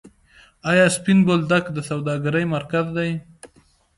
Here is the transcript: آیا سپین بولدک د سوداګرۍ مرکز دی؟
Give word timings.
آیا 0.69 0.85
سپین 0.95 1.19
بولدک 1.27 1.65
د 1.71 1.77
سوداګرۍ 1.89 2.45
مرکز 2.55 2.85
دی؟ 2.95 3.09